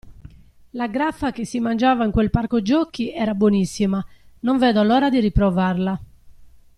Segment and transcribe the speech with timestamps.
[0.71, 4.03] La graffa che si mangiava in quel parco giochi era buonissima,
[4.39, 6.01] non vedo l'ora di riprovarla.